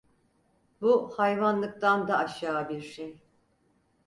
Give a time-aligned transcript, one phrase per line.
[0.81, 3.23] Bu, hayvanlıktan da aşağı bir şey…